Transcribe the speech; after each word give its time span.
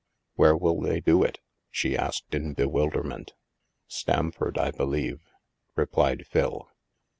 "Where 0.33 0.57
will 0.57 0.81
they 0.81 0.99
do 0.99 1.21
it?" 1.21 1.37
she 1.69 1.95
asked 1.95 2.33
in 2.33 2.53
bewilder 2.55 3.03
ment." 3.03 3.33
Stamford, 3.87 4.57
I 4.57 4.71
believe," 4.71 5.21
replied 5.75 6.25
Phil. 6.25 6.67